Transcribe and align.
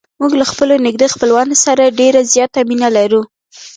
موږ 0.19 0.31
له 0.41 0.45
خپلو 0.51 0.75
نږدې 0.87 1.07
خپلوانو 1.13 1.55
سره 1.65 1.93
ډېره 1.99 2.21
زیاته 2.33 2.59
مینه 2.69 2.89
لرو. 2.97 3.21